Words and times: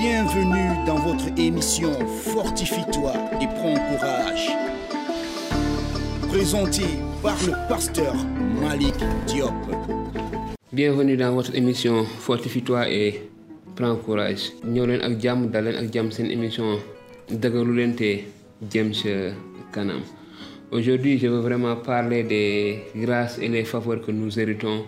Bienvenue 0.00 0.84
dans 0.86 0.94
votre 0.94 1.26
émission 1.36 1.90
Fortifie-toi 2.06 3.12
et 3.42 3.46
prends 3.48 3.74
courage. 3.74 4.48
Présenté 6.28 6.82
par 7.20 7.36
le 7.44 7.52
pasteur 7.68 8.14
Malik 8.62 8.94
Diop. 9.26 9.52
Bienvenue 10.72 11.16
dans 11.16 11.34
votre 11.34 11.52
émission 11.56 12.04
Fortifie-toi 12.04 12.88
et 12.88 13.28
prends 13.74 13.96
courage. 13.96 14.52
ñëw 14.64 14.86
leen 14.86 15.02
ak 15.02 15.18
jàmm 15.20 16.10
émission 16.30 16.78
dëgëru 17.28 17.90
kanam. 19.72 20.00
Aujourd'hui, 20.70 21.18
je 21.18 21.26
veux 21.26 21.40
vraiment 21.40 21.74
parler 21.74 22.22
des 22.22 22.84
grâces 22.94 23.38
et 23.40 23.48
les 23.48 23.64
faveurs 23.64 24.00
que 24.00 24.12
nous 24.12 24.38
héritons 24.38 24.84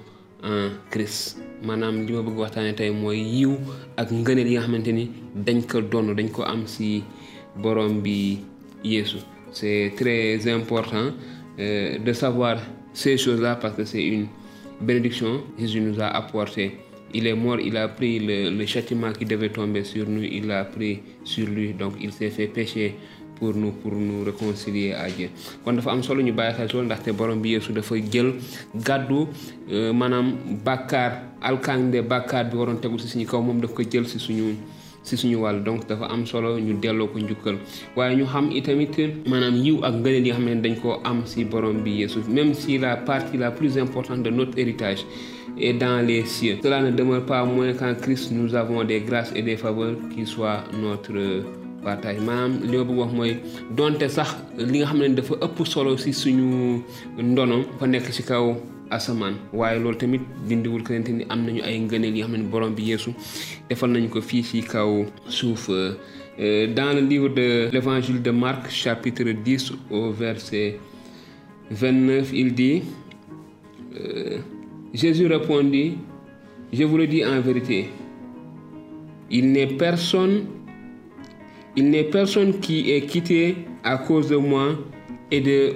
C'est 9.53 9.93
très 9.97 10.49
important 10.49 11.11
euh, 11.59 11.99
de 11.99 12.13
savoir 12.13 12.59
ces 12.93 13.17
choses-là 13.19 13.57
parce 13.57 13.77
que 13.77 13.85
c'est 13.85 14.05
une 14.05 14.27
bénédiction 14.81 15.43
Jésus 15.59 15.81
nous 15.81 16.01
a 16.01 16.07
apporté 16.07 16.79
il 17.13 17.27
est 17.27 17.35
mort 17.35 17.59
il 17.61 17.77
a 17.77 17.89
pris 17.89 18.19
le, 18.21 18.51
le 18.51 18.67
châtiment 18.67 19.13
qui 19.13 19.25
devait 19.25 19.51
tomber 19.51 19.85
sur 19.85 20.09
nous 20.09 20.23
il 20.23 20.47
l'a 20.47 20.65
pris 20.65 21.01
sur 21.25 21.47
lui 21.49 21.73
donc 21.75 21.95
il 22.01 22.13
s'est 22.13 22.31
fait 22.31 22.47
pécher 22.47 22.95
pour 23.41 23.55
nous 23.55 23.73
pour 23.73 23.93
nous 23.93 24.23
réconcilier 24.25 24.93
à 24.93 25.09
Dieu. 25.09 25.31
Kon 25.65 25.73
dafa 25.73 25.91
am 25.91 26.03
solo 26.03 26.23
ñu 26.23 26.33
bàyyi 26.33 26.55
xel 26.57 26.69
loolu 26.73 26.87
ndaxte 26.87 27.11
borom 27.17 27.41
bi 27.41 27.51
Yeesu 27.55 27.73
dafa 27.73 27.95
jël 28.13 28.35
gàddu 28.87 29.27
maanaam 29.95 30.35
bàkkaar 30.65 31.13
alkande 31.41 32.03
bàkkaar 32.03 32.51
bi 32.51 32.57
waroon 32.57 32.81
tegu 32.81 32.99
si 32.99 33.09
suñu 33.09 33.27
kaw 33.27 33.41
moom 33.43 33.61
daf 33.61 33.73
ko 33.73 33.83
jël 33.83 34.07
si 34.07 34.19
suñu 34.19 34.55
si 35.03 35.17
suñu 35.17 35.37
wàll. 35.41 35.65
Donc 35.65 35.89
dafa 35.89 36.05
am 36.13 36.27
solo 36.27 36.59
ñu 36.61 36.75
delloo 36.83 37.09
ko 37.09 37.19
njukkal. 37.19 37.57
Waaye 37.97 38.17
ñu 38.17 38.27
xam 38.27 38.51
itamit 38.53 38.95
maanaam 39.27 39.57
yiw 39.57 39.81
ak 39.83 39.95
ngëneel 39.95 40.27
yi 40.27 40.31
nga 40.31 40.35
xam 40.39 40.45
ne 40.45 40.61
dañ 40.61 40.77
koo 40.83 41.01
am 41.05 41.25
si 41.25 41.45
borom 41.45 41.83
bi 41.83 41.91
Yeesu. 42.01 42.21
Même 42.29 42.53
si 42.55 42.77
la 42.79 42.97
partie 42.99 43.39
la 43.39 43.51
plus 43.51 43.79
importante 43.79 44.23
de 44.23 44.31
notre 44.31 44.59
héritage 44.59 45.07
est 45.59 45.73
dans 45.73 46.05
les 46.07 46.25
cieux. 46.27 46.59
Cela 46.63 46.81
ne 46.83 46.91
demeure 46.91 47.25
pas 47.27 47.45
moins 47.45 47.73
qu'en 47.73 47.95
Christ 47.95 48.31
nous 48.33 48.55
avons 48.55 48.85
des 48.85 49.01
grâces 49.01 49.33
et 49.35 49.43
des 49.43 49.57
faveurs 49.57 49.97
qui 50.15 50.27
soient 50.27 50.63
notre 50.81 51.13
partage 51.85 52.21
maanaam 52.21 52.53
li 52.71 52.77
ma 52.79 52.85
bëgg 52.85 52.99
wax 52.99 53.13
mooy 53.19 53.33
donte 53.77 54.09
sax 54.09 54.31
li 54.59 54.79
nga 54.79 54.87
xam 54.91 54.99
ne 54.99 55.15
dafa 55.15 55.35
ëpp 55.47 55.67
solo 55.67 55.97
si 55.97 56.13
suñu 56.13 56.83
ndono 57.19 57.63
fa 57.79 57.87
nekk 57.87 58.11
ci 58.13 58.23
kaw 58.23 58.57
asamaan. 58.91 59.35
Waaye 59.53 59.79
loolu 59.81 59.97
tamit 59.97 60.21
dindiwul 60.49 60.83
que 60.83 60.93
ni 60.99 61.25
am 61.29 61.45
nañu 61.47 61.63
ay 61.63 61.79
ngëneel 61.81 62.15
yi 62.17 62.21
nga 62.23 62.29
xam 62.29 62.37
ne 62.43 62.49
borom 62.51 62.75
bi 62.75 62.83
Yeesu 62.91 63.11
defal 63.69 63.91
nañu 63.91 64.09
ko 64.09 64.21
fii 64.21 64.43
ci 64.43 64.63
kaw 64.63 65.07
suuf. 65.29 65.71
Dans 66.41 66.95
le 66.95 67.01
livre 67.03 67.29
de 67.29 67.69
l'évangile 67.71 68.23
de 68.23 68.31
Marc 68.31 68.71
chapitre 68.71 69.25
10 69.25 69.73
au 69.91 70.11
verset 70.11 70.79
29 71.71 72.31
il 72.33 72.55
dit 72.55 72.83
euh, 74.01 74.39
Jésus 74.95 75.27
répondit 75.27 75.99
je 76.73 76.85
vous 76.85 76.97
le 76.97 77.07
dis 77.07 77.23
en 77.27 77.41
vérité 77.41 77.91
il 79.31 79.53
n'est 79.53 79.67
personne 79.67 80.47
il 81.77 81.91
n'est 81.91 82.05
personne 82.05 82.59
qui 82.61 82.93
est 82.93 83.03
quitté 83.03 83.57
à 83.85 83.97
cause 83.99 84.29
de 84.29 84.37
moi 84.37 84.79
et 85.31 85.41
de 85.41 85.73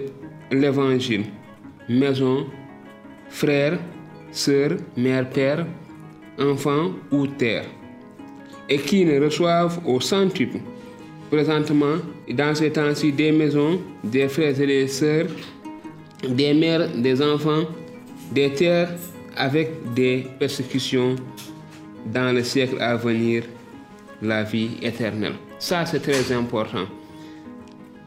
l'évangile. 0.51 1.25
Maison, 1.89 2.47
frères, 3.29 3.79
sœurs, 4.33 4.77
mère, 4.97 5.29
père, 5.31 5.67
enfants 6.39 6.91
ou 7.11 7.27
terre. 7.27 7.67
Et 8.69 8.79
qui 8.79 9.05
ne 9.05 9.21
reçoivent 9.21 9.79
au 9.87 10.01
centuple. 10.01 10.59
Présentement, 11.31 11.97
dans 12.33 12.55
ces 12.55 12.71
temps-ci, 12.71 13.13
des 13.13 13.33
maisons, 13.33 13.81
des 14.03 14.29
frères 14.29 14.59
et 14.61 14.67
des 14.67 14.89
sœurs, 14.89 15.27
des 16.29 16.55
mères, 16.55 16.89
des 16.89 17.21
enfants, 17.23 17.65
des 18.33 18.51
terres 18.53 18.91
avec 19.37 19.71
des 19.95 20.27
persécutions 20.39 21.17
dans 22.07 22.35
le 22.35 22.43
siècle 22.43 22.81
à 22.81 22.97
venir, 22.97 23.45
la 24.23 24.43
vie 24.43 24.71
éternelle. 24.83 25.35
Ça, 25.65 25.87
c'est 25.87 26.01
très 26.01 26.31
important. 26.31 26.85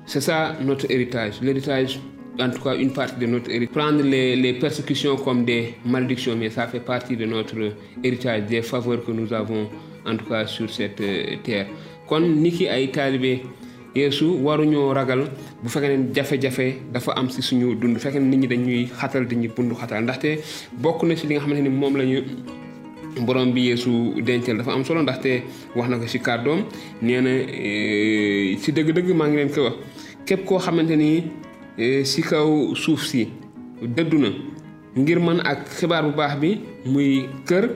C'est 0.05 0.21
ça 0.21 0.55
notre 0.61 0.91
héritage. 0.91 1.41
L'héritage, 1.41 1.99
en 2.39 2.51
tout 2.51 2.61
cas, 2.61 2.75
une 2.75 2.93
partie 2.93 3.15
de 3.19 3.25
notre 3.25 3.49
héritage. 3.49 3.73
Prendre 3.73 4.03
les, 4.03 4.35
les, 4.35 4.53
persécutions 4.53 5.15
comme 5.15 5.43
des 5.43 5.73
malédictions, 5.83 6.35
mais 6.35 6.51
ça 6.51 6.67
fait 6.67 6.79
partie 6.81 7.17
de 7.17 7.25
notre 7.25 7.55
héritage, 8.03 8.43
des 8.45 8.61
faveurs 8.61 9.03
que 9.03 9.11
nous 9.11 9.33
avons, 9.33 9.67
en 10.05 10.15
tout 10.17 10.25
cas, 10.25 10.45
sur 10.45 10.69
cette 10.69 11.01
terre. 11.43 11.65
kon 12.07 12.21
ni 12.23 12.51
ki 12.55 12.69
ay 12.71 12.85
taalibe 12.95 13.33
Yeesu 13.97 14.27
waruñoo 14.45 14.93
ragal 14.95 15.25
bu 15.63 15.67
fekkee 15.73 15.97
ne 15.97 16.13
jafe-jafe 16.15 16.67
dafa 16.93 17.11
am 17.19 17.27
si 17.29 17.41
suñu 17.41 17.73
dund 17.81 17.97
fekkee 17.99 18.21
nit 18.23 18.37
ñi 18.39 18.47
dañuy 18.47 18.85
xatal 18.99 19.27
dañuy 19.27 19.49
bundu 19.55 19.75
xatal 19.75 20.03
ndaxte 20.05 20.29
bokk 20.83 21.03
na 21.03 21.17
si 21.17 21.27
li 21.27 21.33
nga 21.35 21.41
xamante 21.43 21.63
ni 21.65 21.69
moom 21.69 21.97
la 21.99 22.05
ñu 22.05 22.21
borom 23.25 23.51
bi 23.53 23.67
Yeesu 23.69 24.13
dencal 24.21 24.57
dafa 24.57 24.71
am 24.73 24.83
solo 24.83 25.01
ndaxte 25.01 25.43
wax 25.75 25.89
na 25.89 25.97
ko 25.97 26.05
ci 26.07 26.19
kàddoom 26.19 26.63
nee 27.01 27.21
na 27.21 27.31
ci 28.61 28.71
dëgg-dëgg 28.71 29.13
maa 29.15 29.27
ngi 29.27 29.35
leen 29.37 29.49
ko 29.49 29.61
wax 29.63 29.75
képp 30.25 30.45
koo 30.45 30.57
xamante 30.59 30.95
ni 30.95 31.23
ci 32.03 32.21
kaw 32.21 32.73
suuf 32.75 33.03
si 33.05 33.27
dëddu 33.81 34.17
na 34.17 34.29
ngir 34.97 35.19
man 35.19 35.39
ak 35.45 35.69
xibaar 35.77 36.03
bu 36.09 36.15
baax 36.17 36.39
bi 36.39 36.57
muy 36.85 37.29
kër 37.45 37.69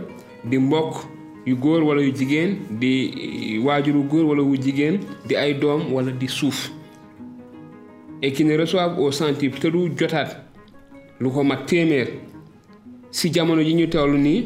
di 0.44 0.58
mbokk 0.58 1.06
yu 1.46 1.56
góor 1.56 1.84
walla 1.84 2.02
yu 2.02 2.12
jigéen 2.14 2.56
di 2.80 3.60
waajuru 3.64 4.04
góor 4.10 4.26
walla 4.26 4.42
wu 4.44 4.56
jigéen 4.58 5.00
di 5.28 5.36
ay 5.36 5.54
doom 5.54 5.94
walla 5.94 6.12
di 6.12 6.28
suuf. 6.28 6.72
Et 8.24 8.32
qui 8.32 8.44
ne 8.46 8.56
reçoivent 8.58 9.00
au 9.00 9.12
centuple 9.12 9.58
te 9.60 9.68
du 9.68 9.92
jotaat 9.98 10.30
lu 11.20 11.30
ko 11.32 11.44
mat 11.44 11.66
téeméer. 11.66 12.08
Ci 13.12 13.32
jamono 13.34 13.62
ji 13.64 13.74
ñu 13.74 13.88
toll 13.90 14.18
nii 14.18 14.46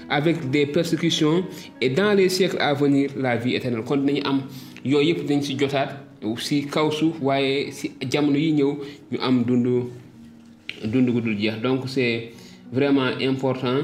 avec 0.11 0.51
des 0.51 0.65
persécutions 0.67 1.45
et 1.79 1.89
dans 1.89 2.13
les 2.13 2.27
siècles 2.29 2.57
à 2.59 2.73
venir 2.73 3.09
la 3.17 3.37
vie 3.37 3.55
éternelle. 3.55 3.83
Kon 3.87 4.03
dañu 4.05 4.21
am 4.27 4.41
yooyu 4.83 5.07
yëpp 5.13 5.25
dañ 5.29 5.41
ci 5.41 5.55
jotaat 5.57 5.95
ci 6.37 6.65
kaw 6.67 6.91
suuf 6.91 7.15
waaye 7.21 7.71
ci 7.71 7.91
jamono 8.11 8.37
yi 8.37 8.51
ñëw 8.59 8.71
ñu 9.11 9.17
am 9.21 9.43
dund 9.47 9.67
dund 10.83 11.09
gu 11.09 11.21
jeex. 11.39 11.61
Donc 11.63 11.87
c'est 11.87 12.31
vraiment 12.71 13.09
important. 13.21 13.79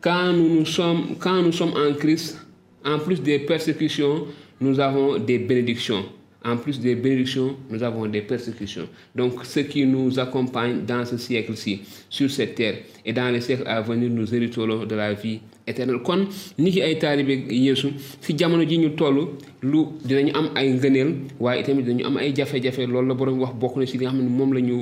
Quand 0.00 0.32
nous 0.32 0.48
nous 0.58 0.66
sommes 0.66 1.16
quand 1.18 1.40
nous 1.42 1.52
sommes 1.52 1.72
en 1.78 1.94
Christ 1.94 2.36
en 2.84 2.98
plus 2.98 3.22
des 3.22 3.38
persécutions 3.38 4.26
nous 4.60 4.80
avons 4.80 5.18
des 5.18 5.38
bénédictions 5.38 6.04
en 6.44 6.56
plus 6.56 6.78
des 6.78 6.94
bénédictions, 6.94 7.56
nous 7.70 7.82
avons 7.82 8.06
des 8.06 8.20
persécutions. 8.20 8.88
Donc, 9.14 9.44
ce 9.44 9.60
qui 9.60 9.86
nous 9.86 10.18
accompagne 10.18 10.84
dans 10.84 11.04
ce 11.04 11.16
siècle-ci, 11.16 11.82
sur 12.10 12.30
cette 12.30 12.54
terre, 12.54 12.76
et 13.04 13.12
dans 13.12 13.30
les 13.30 13.40
siècles 13.40 13.66
à 13.66 13.80
venir, 13.80 14.10
nous 14.10 14.34
hériterons 14.34 14.84
de 14.84 14.94
la 14.94 15.14
vie 15.14 15.40
éternelle. 15.66 16.02
kon 16.02 16.26
ni 16.58 16.70
ki 16.70 16.82
ay 16.82 16.98
taalibe 16.98 17.46
Yeesu 17.50 17.88
fi 18.20 18.34
jamono 18.36 18.64
ji 18.66 18.78
ñu 18.78 18.90
toll 18.96 19.28
lu 19.62 19.78
dinañu 20.04 20.32
am 20.34 20.50
ay 20.54 20.72
ngëneel 20.74 21.14
waaye 21.40 21.60
itamit 21.62 21.84
dañu 21.86 22.04
am 22.04 22.16
ay 22.18 22.32
jafe-jafe. 22.34 22.86
Loolu 22.86 23.08
la 23.08 23.14
borom 23.14 23.38
wax 23.40 23.54
bokk 23.54 23.86
si 23.86 23.96
nga 23.98 24.08
xam 24.10 24.18
ne 24.22 24.28
moom 24.28 24.52
la 24.52 24.60
ñu 24.60 24.74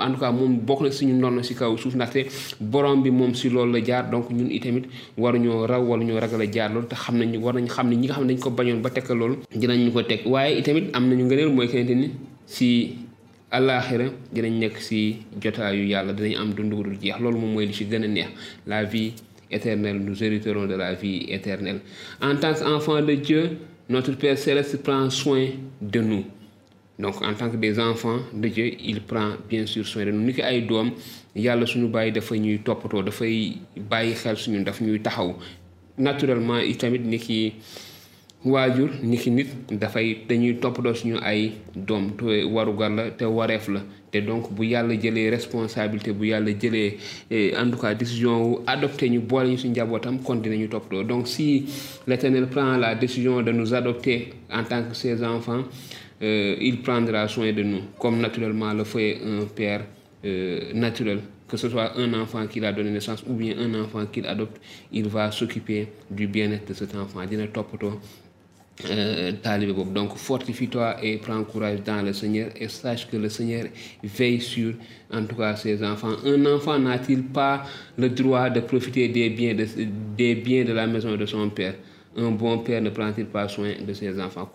en 0.00 0.12
tout 0.12 0.18
cas 0.20 0.32
moom 0.32 0.58
bokk 0.58 0.92
suñu 0.92 1.14
ndonn 1.14 1.42
si 1.42 1.54
kaw 1.54 1.76
suuf 1.76 1.94
ndaxte 1.94 2.26
borom 2.60 3.02
bi 3.02 3.10
moom 3.10 3.34
si 3.34 3.48
loolu 3.48 3.72
la 3.72 3.80
jaar. 3.84 4.10
Donc 4.10 4.30
ñun 4.30 4.50
itamit 4.50 4.84
waruñoo 5.16 5.66
raw 5.66 5.82
wala 5.82 6.04
ñoo 6.04 6.18
ragal 6.18 6.40
a 6.42 6.46
jaar 6.50 6.70
te 6.88 6.94
xam 6.96 7.16
nañu 7.18 7.38
war 7.40 7.54
nañ 7.54 7.68
xam 7.68 7.88
ne 7.88 7.96
ñi 7.96 8.06
nga 8.06 8.14
xam 8.14 8.26
ne 8.26 8.34
dañ 8.34 8.38
ko 8.40 8.50
bañoon 8.50 8.80
ba 8.82 8.90
tekk 8.90 9.08
loolu 9.10 9.36
dinañ 9.54 9.78
ñu 9.86 9.92
ko 9.92 10.02
teg 10.02 10.26
waaye 10.26 10.58
itamit 10.58 10.90
am 10.94 11.08
nañu 11.08 11.24
ngëneel 11.26 11.52
mooy 11.52 11.68
kente 11.68 11.94
ni 11.94 12.10
si 12.46 12.96
àllaaxira 13.52 14.06
dinañ 14.32 14.58
nekk 14.58 14.76
si 14.80 15.18
jotaayu 15.40 15.84
yàlla 15.86 16.12
dinañ 16.12 16.36
am 16.40 16.54
dund 16.54 16.72
gu 16.74 16.82
jeex. 17.00 17.20
Loolu 17.20 17.38
moom 17.38 17.52
mooy 17.54 17.66
li 17.66 17.72
ci 17.72 17.84
gën 17.84 18.02
a 18.04 18.08
neex. 18.08 18.28
La 18.66 18.82
vie 18.84 19.12
éternelle 19.52 19.98
nous 19.98 20.22
hériterons 20.24 20.66
de 20.66 20.74
la 20.74 20.94
vie 20.94 21.26
éternelle. 21.28 21.80
En 22.20 22.36
tant 22.36 22.54
qu'enfant 22.54 23.00
de 23.02 23.14
Dieu 23.14 23.58
notre 23.88 24.12
Père 24.16 24.38
céleste 24.38 24.82
prend 24.82 25.10
soin 25.10 25.46
de 25.80 26.00
nous. 26.00 26.24
Donc 26.98 27.20
en 27.22 27.34
tant 27.34 27.50
que 27.50 27.56
des 27.56 27.78
enfants 27.78 28.18
de 28.32 28.48
Dieu 28.48 28.72
il 28.80 29.00
prend 29.02 29.30
bien 29.48 29.66
sûr 29.66 29.86
soin 29.86 30.04
de 30.04 30.10
nous. 30.10 30.22
Ni 30.22 30.32
ki 30.34 30.42
ay 30.42 30.62
doom 30.62 30.92
yàlla 31.34 31.66
suñu 31.66 31.88
bàyyi 31.88 32.12
dafa 32.12 32.36
ñuy 32.36 32.58
toppatoo 32.64 33.02
dafay 33.02 33.56
bàyyi 33.90 34.14
xel 34.14 34.36
suñu 34.36 34.62
daf 34.64 34.80
ñuy 34.80 35.00
taxaw. 35.00 35.34
Naturellement 35.98 36.58
itamit 36.58 37.00
ni 37.04 37.18
ki 37.18 37.52
waajur 38.44 38.90
niki 39.02 39.30
nit 39.30 39.48
dafay 39.70 40.18
dañuy 40.28 40.54
toppatoo 40.60 40.94
suñu 40.94 41.16
ay 41.22 41.52
doom. 41.74 42.12
Te 42.16 42.44
warugar 42.44 42.90
la 42.90 43.10
te 43.10 43.24
wareef 43.24 43.68
la 43.68 43.80
te 44.12 44.18
donc 44.20 44.52
bu 44.52 44.64
yàlla 44.66 44.94
jëlee 45.00 45.30
responsabilité 45.30 46.12
bu 46.12 46.26
yàlla 46.26 46.52
jëlee 46.60 46.98
en 47.58 47.70
tout 47.70 47.78
cas 47.78 47.94
décision 47.94 48.42
wu 48.44 48.58
adopté 48.66 49.08
ñu 49.10 49.20
boole 49.20 49.48
ñu 49.50 49.56
si 49.58 49.68
njabootam 49.70 50.18
kon 50.22 50.36
dinañu 50.42 50.68
toppatoo. 50.68 51.02
Donc 51.04 51.26
si 51.28 51.64
l'Éternel 52.06 52.46
prend 52.48 52.76
la 52.76 52.94
décision 52.94 53.42
de 53.42 53.50
nous 53.52 53.72
adopter 53.74 54.28
en 54.52 54.64
tant 54.64 54.82
que 54.84 54.94
ses 54.94 55.24
enfants 55.24 55.64
euh, 56.22 56.56
il 56.60 56.82
prendra 56.82 57.26
soin 57.26 57.52
de 57.52 57.62
nous 57.62 57.80
comme 57.98 58.20
naturellement 58.20 58.72
le 58.74 58.84
fait 58.84 59.18
un 59.24 59.44
père 59.46 59.84
euh, 60.24 60.72
naturel. 60.74 61.20
Que 61.48 61.56
ce 61.58 61.68
soit 61.68 61.98
un 61.98 62.14
enfant 62.14 62.46
qu'il 62.46 62.64
a 62.64 62.72
donné 62.72 62.90
naissance 62.90 63.22
ou 63.28 63.34
bien 63.34 63.54
un 63.58 63.74
enfant 63.82 64.06
qu'il 64.06 64.26
adopte 64.26 64.58
il 64.92 65.06
va 65.08 65.30
s'occuper 65.30 65.88
du 66.10 66.26
bien-être 66.26 66.68
de 66.68 66.74
cet 66.74 66.94
enfant. 66.94 67.24
Dina 67.28 67.46
toppatoo 67.48 67.98
boobu. 68.80 69.92
Donc 69.92 70.16
fortifie-toi 70.16 70.96
et 71.02 71.18
prends 71.18 71.42
courage 71.44 71.82
dans 71.84 72.02
le 72.02 72.12
Seigneur 72.12 72.48
et 72.56 72.68
sache 72.68 73.08
que 73.08 73.16
le 73.16 73.28
Seigneur 73.28 73.64
veille 74.02 74.40
sur 74.40 74.74
en 75.12 75.24
tout 75.24 75.36
cas 75.36 75.56
ses 75.56 75.82
enfants. 75.84 76.16
Un 76.24 76.44
enfant 76.46 76.78
n'a-t-il 76.78 77.22
pas 77.24 77.64
le 77.96 78.08
droit 78.08 78.50
de 78.50 78.60
profiter 78.60 79.08
des 79.08 79.30
biens 79.30 79.54
de 79.54 79.66
des 80.16 80.34
biens 80.34 80.64
de 80.64 80.72
la 80.72 80.86
maison 80.86 81.16
de 81.16 81.26
son 81.26 81.50
père? 81.50 81.74
Un 82.16 82.30
bon 82.30 82.58
père 82.58 82.82
ne 82.82 82.90
prend-il 82.90 83.26
pas 83.26 83.48
soin 83.48 83.72
de 83.86 83.92
ses 83.94 84.20
enfants? 84.20 84.50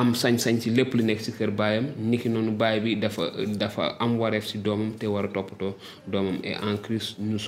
Am 0.00 0.14
sañ-sañ 0.14 0.60
ci 0.62 0.70
lépp 0.70 0.94
lu 0.94 1.02
nekk 1.02 1.20
ci 1.24 1.32
kër 1.38 1.50
baayam 1.50 1.86
niki 2.10 2.28
noonu 2.28 2.52
baay 2.60 2.78
bi 2.80 2.94
dafa 2.96 3.24
dafa 3.62 3.96
am 3.98 4.12
wareef 4.20 4.46
ci 4.46 4.58
doomam 4.58 4.92
te 4.98 5.06
war 5.06 5.24
a 5.24 5.28
toppatoo 5.28 5.74
doomam. 6.06 6.38
Et 6.44 6.54
en 6.56 6.76
Christ 6.76 7.16
nous 7.18 7.38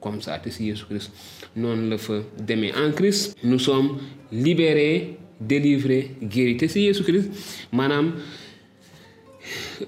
comme 0.00 0.20
ça 0.22 0.38
te 0.38 0.48
Christ. 0.48 1.10
Noonu 1.54 1.90
la 1.90 1.98
fa 1.98 2.14
demee. 2.38 2.72
En 2.74 2.92
Christ 2.92 3.36
nous 3.44 3.58
sommes 3.58 3.98
libérés 4.32 5.18
délivrés 5.40 6.10
guéris. 6.22 6.56
Te 6.56 6.66
ci 6.66 6.86
Jésus 6.86 7.02
Christ 7.04 7.28
maanaam 7.72 8.14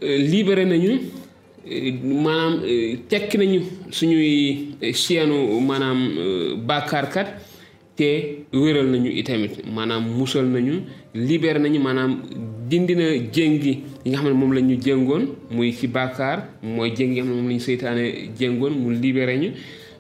libéré 0.02 0.64
nañu 0.66 0.92
maanaam 2.24 2.54
tekki 3.08 3.38
nañu 3.38 3.60
suñuy 3.90 4.74
seenu 4.92 5.58
maanaam 5.60 5.98
bàkkaarkat 6.68 7.28
te 8.00 8.46
wéral 8.56 8.86
nañu 8.92 9.10
itamit 9.20 9.54
maanaam 9.76 10.04
musal 10.18 10.46
nañu 10.54 10.74
libéré 11.14 11.58
nañu 11.60 11.80
maanaam 11.86 12.12
dindi 12.70 12.94
na 12.96 13.06
jéngi 13.34 13.72
yi 14.04 14.08
nga 14.10 14.18
xam 14.20 14.28
ne 14.28 14.34
moom 14.40 14.52
la 14.54 14.60
ñu 14.62 14.76
jéngoon 14.80 15.22
muy 15.50 15.70
ci 15.72 15.86
bàkkaar 15.86 16.38
mooy 16.62 16.90
jéngi 16.96 17.16
yi 17.16 17.20
nga 17.20 17.24
xam 17.24 17.28
ne 17.30 17.36
moom 17.36 17.48
la 17.48 17.54
ñu 17.54 17.60
seytaane 17.60 18.04
mu 18.82 18.90
libéré 19.02 19.36
ñu 19.42 19.50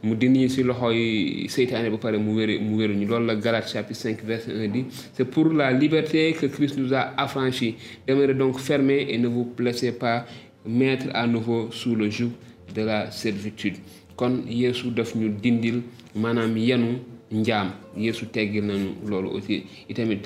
mu 0.02 0.14
dindi 0.16 0.38
ñu 0.40 0.48
ci 0.48 0.62
loxoy 0.62 1.46
seytaane 1.48 1.90
ba 1.90 1.98
pare 1.98 2.16
mu 2.16 2.32
wér 2.36 2.58
mu 2.60 2.76
wéruñu 2.78 3.06
loolu 3.06 3.26
la 3.26 3.34
Galates 3.36 3.70
chapitre 3.72 4.00
5 4.00 4.24
verset 4.24 4.52
1 4.52 4.68
dit 4.68 4.84
c'est 5.12 5.26
pour 5.26 5.52
la 5.52 5.70
liberté 5.70 6.32
que 6.32 6.46
Christ 6.46 6.78
nous 6.78 6.94
a 6.94 7.12
affranchis. 7.18 7.74
Demeurez 8.08 8.32
donc 8.34 8.58
fermés 8.60 9.06
et 9.10 9.18
ne 9.18 9.28
vous 9.28 9.52
laissez 9.58 9.92
pas 9.92 10.24
mettre 10.66 11.06
à 11.12 11.26
nouveau 11.26 11.68
sous 11.70 11.94
le 11.94 12.08
joug 12.08 12.30
de 12.74 12.80
la 12.82 13.10
servitude. 13.10 13.74
Kon 14.16 14.42
Yeesu 14.48 14.90
daf 14.90 15.14
ñu 15.14 15.28
dindil 15.42 15.82
maanaam 16.14 16.56
yenu 16.56 16.98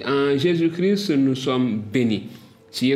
en 0.07 0.39
Jésus-Christ 0.39 1.11
nous 1.11 1.35
sommes 1.35 1.83
bénis. 1.93 2.23
Si 2.71 2.89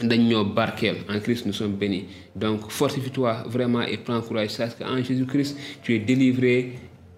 ñoo 0.00 0.44
barkeel. 0.44 0.96
En 1.08 1.20
Christ 1.20 1.46
nous 1.46 1.52
sommes 1.52 1.74
bénis. 1.74 2.04
Donc 2.34 2.70
fortifie-toi 2.70 3.44
vraiment 3.48 3.82
et 3.82 3.98
prends 3.98 4.20
courage. 4.22 4.50
Sache 4.50 4.72
qu'en 4.78 5.02
Jésus-Christ 5.02 5.56
tu 5.82 5.94
es 5.94 5.98
délivré 5.98 6.72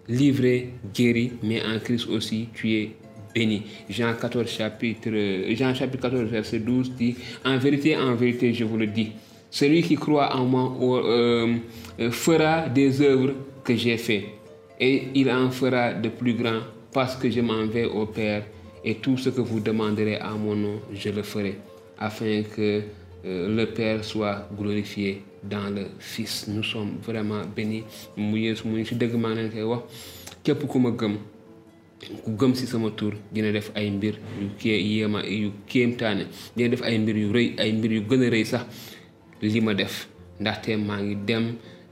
livré 0.08 0.70
guéri. 0.94 1.32
Mais 1.42 1.62
en 1.62 1.78
Christ 1.78 2.08
aussi 2.08 2.48
tu 2.52 2.72
es 2.72 2.90
béni. 3.34 3.62
Jean 3.88 4.12
14 4.20 4.48
chapitre 4.50 5.10
Jean 5.54 5.72
chapitre 5.74 6.02
14 6.02 6.28
verset 6.30 6.58
12 6.58 6.92
dit 6.96 7.14
en 7.44 7.56
vérité 7.58 7.96
en 7.96 8.14
vérité 8.16 8.52
je 8.52 8.64
vous 8.64 8.76
le 8.76 8.86
dis. 8.88 9.12
Celui 9.50 9.82
qui 9.82 9.94
croit 9.94 10.34
en 10.36 10.44
moi 10.44 10.76
euh, 10.80 11.54
euh, 12.00 12.10
fera 12.10 12.68
des 12.68 13.00
œuvres 13.00 13.32
que 13.64 13.74
j'ai 13.76 13.96
fait 13.96 14.26
et 14.80 15.08
il 15.14 15.30
en 15.30 15.50
fera 15.50 15.92
de 15.94 16.08
plus 16.08 16.34
grands 16.34 16.60
parce 16.92 17.16
que 17.16 17.30
je 17.30 17.40
m'en 17.40 17.66
vais 17.66 17.84
au 17.84 18.06
Père 18.06 18.44
et 18.84 18.96
tout 18.96 19.16
ce 19.16 19.30
que 19.30 19.40
vous 19.40 19.60
demanderez 19.60 20.16
à 20.16 20.30
mon 20.32 20.54
nom 20.54 20.80
je 20.92 21.10
le 21.10 21.22
ferai 21.22 21.58
afin 21.98 22.42
que 22.42 22.82
euh, 23.24 23.54
le 23.56 23.66
Père 23.66 24.04
soit 24.04 24.48
glorifié 24.56 25.22
dans 25.42 25.70
le 25.74 25.86
Fils. 25.98 26.46
Nous 26.48 26.62
sommes 26.62 26.96
vraiment 27.02 27.42
bénis 27.54 27.84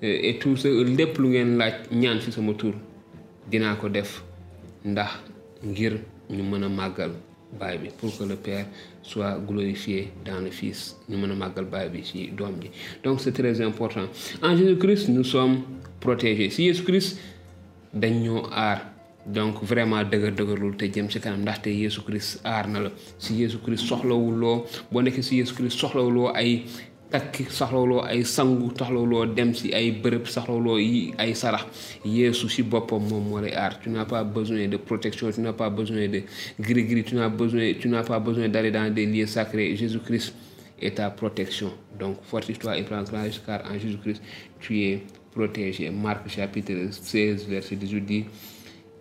et 0.02 0.38
tout 0.38 0.56
ce 0.56 0.68
lépp 0.96 1.18
lu 1.18 1.28
ngeen 1.28 1.56
laaj 1.58 1.74
ñaan 1.92 2.20
ci 2.20 2.30
sama 2.32 2.52
tur 2.54 2.74
dinaa 3.50 3.74
ko 3.76 3.88
def 3.88 4.22
ndax 4.84 5.10
ngir 5.64 5.98
ñu 6.30 6.42
mën 6.42 6.64
a 6.64 6.68
màggal 6.68 7.12
baay 7.58 7.78
bi 7.78 7.88
pour 7.96 8.16
que 8.16 8.24
le 8.24 8.36
Père 8.36 8.66
soit 9.02 9.38
glorifié 9.48 10.10
dans 10.24 10.40
le 10.40 10.50
Fils 10.50 10.96
ñu 11.08 11.16
mën 11.16 11.30
a 11.30 11.34
màggal 11.34 11.64
baay 11.64 11.88
bi 11.88 12.02
ci 12.04 12.28
doom 12.36 12.60
ji. 12.60 12.70
Donc 13.02 13.20
c'est 13.20 13.32
très 13.32 13.60
important. 13.60 14.06
En 14.42 14.56
Jésus-Christ 14.56 15.08
nous 15.08 15.24
sommes 15.24 15.62
protégés. 16.00 16.50
Si 16.50 16.66
Jésus-Christ 16.66 17.18
dañ 17.94 18.20
ñoo 18.24 18.42
aar 18.52 18.80
donc 19.26 19.62
vraiment 19.62 20.04
dëgër 20.04 20.32
dëgërlul 20.38 20.76
te 20.76 20.84
jëm 20.92 21.08
ci 21.10 21.18
kanam 21.20 21.40
ndaxte 21.40 21.68
Jésus 21.72 22.02
Christ 22.02 22.40
aar 22.44 22.68
na 22.68 22.80
la. 22.80 22.90
Si 23.18 23.36
Jésus 23.38 23.58
Christ 23.64 23.86
soxlawuloo 23.86 24.66
boo 24.92 25.02
nekkee 25.02 25.22
si 25.22 25.36
Jésus 25.38 25.54
Christ 25.54 25.78
soxlawuloo 25.80 26.28
ay 26.34 26.64
ay 27.12 28.24
sangu 28.24 28.72
dem 29.34 29.54
si 29.54 29.72
ay 29.72 29.92
bërëb 29.92 30.26
yi 30.78 31.14
ay 31.18 31.34
sarax. 31.34 31.66
Yeesu 32.04 32.48
si 32.48 32.62
boppam 32.62 33.00
moom 33.08 33.28
moo 33.28 33.40
lay 33.40 33.54
aar. 33.54 33.78
Tu 33.80 33.90
n'as 33.90 34.04
pas 34.04 34.24
besoin 34.24 34.66
de 34.68 34.76
protection 34.76 35.30
tu 35.30 35.40
n'as 35.40 35.52
pas 35.52 35.70
besoin 35.70 36.08
de 36.08 36.22
tu 36.58 37.14
besoin 37.36 37.72
tu 37.78 37.88
pas 37.88 38.18
besoin 38.18 38.48
d'aller 38.48 38.70
dans 38.70 38.92
des 38.92 39.06
lieux 39.06 39.26
sacrés. 39.26 39.76
Jésus-Christ 39.76 40.34
est 40.80 40.96
ta 40.96 41.10
protection. 41.10 41.72
Donc 41.98 42.16
fortifie-toi 42.24 42.78
et 42.78 42.82
prends 42.82 43.04
courage 43.04 43.40
car 43.46 43.62
en 43.70 43.78
Jésus-Christ 43.78 44.20
tu 44.60 44.80
es 44.82 45.02
protégé. 45.32 45.90
Marc 45.90 46.28
chapitre 46.28 46.90
16 46.90 47.46
verset 47.48 47.76
18 47.76 48.00
dit 48.00 48.24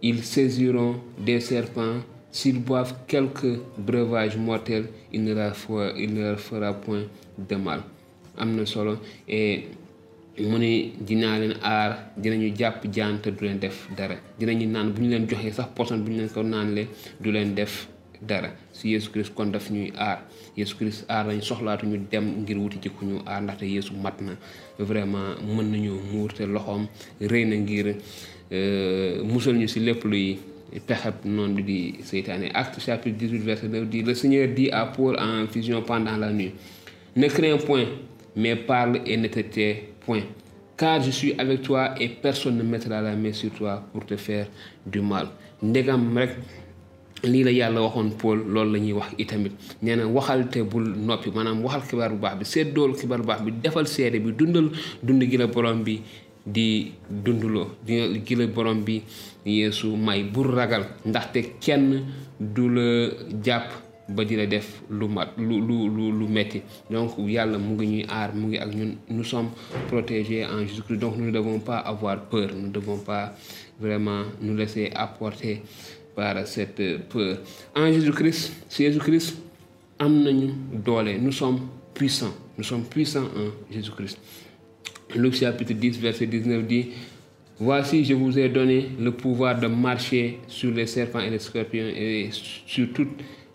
ils 0.02 0.24
saisiront 0.24 0.98
des 1.20 1.40
serpents. 1.40 2.02
S'ils 2.32 2.60
boivent 2.60 2.94
quelques 3.08 3.60
breuvages 3.78 4.36
mortels 4.36 4.90
il 5.14 5.24
ne 5.24 5.34
leur 5.34 5.56
fera, 5.56 5.92
il 5.98 6.14
ne 6.14 6.22
leur 6.22 6.40
fera 6.40 6.74
point 6.74 7.04
de 7.38 7.56
mal 7.56 7.82
am 8.38 8.56
na 8.56 8.66
solo 8.66 8.98
mu 10.38 10.58
ne 10.60 10.92
dinaa 11.00 11.40
leen 11.40 11.54
aar 11.62 12.12
dinañu 12.18 12.54
jàpp 12.56 12.84
def 13.60 13.88
dara. 13.96 14.16
Dinañu 14.40 14.68
naan 14.68 14.92
bu 14.92 15.02
ñu 15.02 15.10
leen 15.10 15.28
joxee 15.30 15.52
sax 15.52 15.68
bu 15.76 15.84
ñu 16.12 16.18
leen 16.18 16.30
ko 16.30 16.42
leen 17.32 17.54
def 17.56 17.88
dara. 18.22 18.50
Si 18.72 18.90
Yeesu 18.90 19.12
Christ 19.12 19.34
kon 19.34 19.46
daf 19.52 19.70
ñuy 19.72 19.92
aar. 19.96 20.24
Yeesu 20.58 20.76
Christ 20.78 21.06
aar 21.10 21.28
soxlaatu 21.42 21.86
ñu 21.86 21.98
dem 22.12 22.42
ngir 22.42 22.58
wuti 22.58 22.80
ci 22.82 22.90
ku 22.90 23.06
ñu 23.06 23.22
aar 23.26 23.44
vraiment 24.80 25.36
mën 25.56 25.72
nañu 25.72 25.92
muur 26.12 26.34
te 26.34 26.44
loxoom 26.46 26.88
rëy 27.22 27.46
na 27.46 27.56
ngir 27.56 27.96
musal 29.24 29.56
ñu 29.56 29.68
si 29.68 29.80
lépp 29.80 30.04
luy 30.04 30.38
acte 32.54 32.80
chapitre 32.82 33.18
18 33.18 33.38
verset 33.44 33.68
9 33.70 33.86
dit 33.90 34.02
le 34.04 34.14
Seigneur 34.14 34.48
dit 34.54 34.70
à 34.72 34.86
Paul 34.86 35.18
en 35.20 35.46
vision 35.46 35.82
pendant 35.82 36.18
la 36.18 36.32
nuit 36.32 36.52
ne 37.16 37.28
crains 37.28 37.58
point 37.58 37.86
mais 38.36 38.56
parle 38.56 39.02
et 39.06 39.18
ne 39.18 39.28
te 39.28 39.40
tais 39.40 39.90
point. 40.06 40.22
Car 40.78 41.02
je 41.02 41.12
suis 41.12 41.34
avec 41.38 41.62
toi 41.62 41.96
et 42.00 42.10
personne 42.10 42.58
ne 42.58 42.64
mettra 42.64 43.02
la 43.02 43.16
main 43.16 43.32
sur 43.32 43.50
toi 43.52 43.82
pour 43.94 44.06
te 44.06 44.16
faire 44.18 44.48
du 44.86 45.00
mal. 45.02 45.28
Ndegam 45.64 46.18
rek 46.18 46.32
la 47.24 47.52
yàlla 47.52 47.82
waxoon 47.82 48.10
Paul 48.20 48.44
loolu 48.48 48.74
la 48.74 48.80
ñuy 48.80 48.94
wax 48.94 49.14
itamit. 49.18 49.52
Nee 49.82 49.96
na 49.96 50.06
waxal 50.06 50.50
te 50.50 50.60
bul 50.62 50.84
noppi 50.96 51.32
maanaam 51.32 51.64
waxal 51.64 51.82
xibaar 51.88 52.12
bu 52.12 52.18
baax 52.20 52.38
bi 52.40 52.46
seddool 52.46 52.94
xibaar 52.96 53.20
bu 53.22 53.28
baax 53.28 53.42
bi 53.42 53.52
defal 53.64 53.88
seede 53.88 54.20
bi 54.20 54.32
dundal 54.34 54.70
dund 55.02 55.24
gi 55.24 55.38
la 55.38 55.48
borom 55.48 55.82
bi 55.84 56.02
di 56.46 56.92
dunduloo 57.10 57.68
di 57.86 58.22
gi 58.26 58.36
la 58.36 58.48
borom 58.48 58.84
bi 58.84 59.02
Yeesu 59.46 59.96
may. 59.96 60.24
Bul 60.24 60.54
ragal 60.54 60.84
ndaxte 61.06 61.56
kenn 61.62 62.04
du 62.40 62.70
la 62.70 63.10
jàpp 63.44 63.85
ba 64.08 64.24
di 64.24 64.36
la 64.36 64.46
def 64.46 64.82
lu 64.90 65.08
mat 65.08 65.34
lu 65.38 65.60
lu 65.62 65.90
lu 65.90 66.12
lu 66.12 66.28
metti. 66.28 66.62
Donc 66.90 67.18
mu 67.18 67.26
ngi 67.26 67.88
ñuy 67.88 68.06
aar 68.10 68.34
mu 68.36 68.48
ngi 68.48 68.98
nous 69.10 69.24
sommes 69.24 69.50
protégés 69.88 70.46
en 70.46 70.66
Jésus-Christ. 70.66 71.00
Donc 71.00 71.18
nous 71.18 71.26
ne 71.26 71.32
devons 71.32 71.60
pas 71.60 71.78
avoir 71.80 72.20
peur. 72.26 72.50
Nous 72.56 72.68
ne 72.68 72.72
devons 72.72 72.98
pas 72.98 73.34
vraiment 73.80 74.24
nous 74.42 74.56
laisser 74.56 74.92
apporter 74.96 75.62
par 76.16 76.46
cette 76.48 77.08
peur. 77.10 77.40
En 77.76 77.92
Jésus-Christ 77.92 78.52
si 78.70 78.84
Jésus-Christ 78.84 79.36
am 80.00 80.24
nañu 80.24 80.52
nous 81.22 81.32
sommes 81.32 81.62
puissants. 81.94 82.34
Nous 82.58 82.64
sommes 82.64 82.84
puissants 82.86 83.26
en 83.36 83.74
Jésus-Christ. 83.74 84.18
Luc 85.16 85.34
chapitre 85.36 85.74
10 85.74 86.00
verset 86.00 86.28
19 86.28 86.66
dit 86.68 86.88
Voici, 87.58 88.04
je 88.04 88.14
vous 88.14 88.38
ai 88.38 88.50
donné 88.50 88.90
le 89.00 89.12
pouvoir 89.12 89.58
de 89.58 89.68
marcher 89.68 90.40
sur 90.48 90.72
les 90.72 90.86
serpents 90.88 91.22
et 91.22 91.30
les 91.30 91.40
scorpions 91.40 91.86
et 91.88 92.30
sur 92.32 92.92
toute 92.92 93.08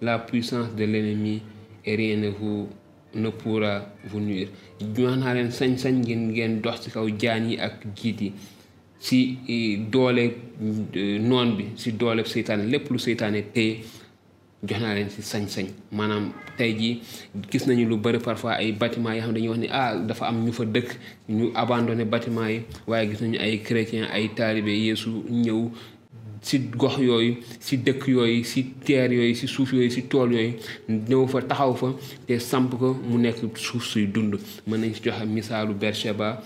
la 0.02 0.19
puissance 0.19 0.75
de 0.75 0.85
l'ennemi 0.85 1.42
et 1.85 1.97
rien 1.97 2.16
ne 2.16 2.28
vous 2.28 2.69
ne 3.14 3.28
pourra 3.30 3.87
vous 4.04 4.21
nuire. 4.21 4.49
Naa 4.80 5.35
leen 5.35 5.50
sañ-sañ 5.50 6.00
ngeen 6.04 6.30
ngeen 6.33 6.61
dox 6.62 6.80
ci 6.83 6.90
kaw 6.90 7.07
jaan 7.19 7.50
yi 7.50 7.59
ak 7.59 7.85
jiit 7.97 8.21
yi 8.21 8.33
si 8.99 9.78
doole 9.90 10.30
noon 11.21 11.57
bi 11.57 11.64
si 11.76 11.92
doole 11.92 12.25
seytaane 12.25 12.64
lépp 12.71 12.90
lu 12.90 12.99
seytaane 12.99 13.42
téye 13.52 13.80
jox 14.62 14.80
naa 14.80 14.95
leen 14.95 15.11
si 15.11 15.23
sañ-sañ. 15.23 15.66
Maanaam 15.92 16.30
tey 16.57 16.73
jii 16.78 17.00
gis 17.50 17.66
nañu 17.66 17.88
lu 17.88 17.97
bëri 17.97 18.19
parfois 18.19 18.54
ay 18.61 18.73
bâtiment 18.73 19.12
yoo 19.14 19.23
xam 19.23 19.33
dañuy 19.35 19.49
wax 19.49 19.59
ni 19.59 19.69
ah 19.71 19.97
dafa 19.97 20.26
am 20.28 20.45
ñu 20.45 20.52
fa 20.52 20.64
dëkk 20.64 20.90
ñu 21.28 21.50
abandonné 21.54 22.04
bâtiment 22.04 22.49
yi 22.49 22.61
waaye 22.87 23.11
gis 23.11 23.21
nañu 23.23 23.38
ay 23.40 23.59
chrétien 23.62 24.04
ay 24.12 24.28
taalibe 24.37 24.69
yeesu 24.71 25.25
ñëw 25.28 25.71
si 26.42 26.59
gox 26.76 26.99
yooyu 26.99 27.37
si 27.61 27.76
dëkk 27.76 28.09
yooyu 28.09 28.44
si 28.44 28.62
teer 28.85 29.12
yooyu 29.12 29.35
si 29.35 29.47
suuf 29.47 29.73
yooyu 29.73 29.90
si 29.90 30.02
tool 30.09 30.32
yooyu 30.32 30.54
ñëw 30.88 31.26
fa 31.28 31.42
taxaw 31.42 31.75
fa 31.76 31.88
te 32.26 32.38
samp 32.38 32.75
ko 32.80 32.94
mu 33.09 33.18
nekk 33.18 33.56
suuf 33.59 33.85
suy 33.85 34.06
dund. 34.06 34.35
Mën 34.66 34.78
nañ 34.80 34.94
si 34.94 35.02
joxe 35.04 35.25
misaalu 35.26 35.75
Bercheba 35.75 36.40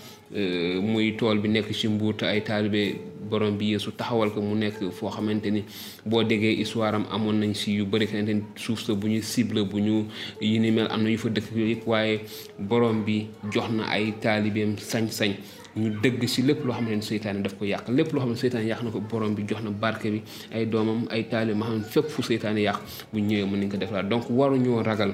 muy 0.81 1.15
tool 1.17 1.39
bi 1.39 1.47
nekk 1.49 1.71
ci 1.73 1.87
Mbuur 1.87 2.15
te 2.17 2.25
ay 2.25 2.41
taalibe 2.43 2.95
borom 3.29 3.57
bi 3.57 3.75
taxawal 3.77 4.31
ko 4.33 4.41
mu 4.41 4.55
nekk 4.55 4.81
foo 4.91 5.09
xamante 5.09 5.49
ni 5.51 5.63
boo 6.05 6.23
déggee 6.23 6.57
histoire 6.59 6.95
am 6.95 7.05
amoon 7.11 7.39
nañ 7.39 7.53
si 7.53 7.71
yu 7.77 7.85
bëri 7.85 8.07
suuf 8.55 8.81
sa 8.85 8.93
bu 8.93 9.07
ñu 9.07 9.21
cible 9.21 9.63
bu 9.63 9.79
ñu 9.79 10.05
yi 10.41 10.59
ni 10.59 10.69
am 10.79 11.03
na 11.03 11.09
yu 11.09 11.17
fa 11.17 11.29
dëkk 11.29 11.55
yëpp 11.55 11.87
waaye 11.87 12.19
borom 12.59 13.03
bi 13.05 13.27
jox 13.53 13.69
na 13.71 13.83
ay 13.89 14.13
taalibeem 14.21 14.75
sañ-sañ. 14.77 15.33
Ñu 15.75 15.89
dëgg 16.01 16.25
si 16.27 16.41
lépp 16.41 16.63
loo 16.65 16.73
xam 16.73 16.85
ne 16.87 17.01
seytaane 17.01 17.41
daf 17.43 17.55
ko 17.57 17.65
yàq. 17.65 17.89
Lépp 17.89 18.11
loo 18.13 18.21
xam 18.21 18.29
ne 18.31 18.35
seytaane 18.35 18.65
yàq 18.65 18.81
na 18.83 18.91
ko 18.91 18.99
borom 19.01 19.35
bi 19.35 19.43
jox 19.47 19.61
na 19.63 19.69
barke 19.71 20.07
bi 20.09 20.21
ay 20.53 20.65
doomam 20.65 21.05
ay 21.09 21.23
taalibe 21.27 21.57
ma 21.57 21.65
xam 21.65 21.77
ne 21.79 21.83
fépp 21.83 22.07
fu 22.09 22.21
seytaane 22.21 22.59
yàq 22.61 22.79
bu 23.11 23.19
ñëwee 23.19 23.45
mën 23.45 23.59
nañ 23.59 23.69
ko 23.71 23.77
defaraat. 23.77 24.07
Donc 24.09 24.23
waruñoo 24.29 24.81
ragal 24.83 25.13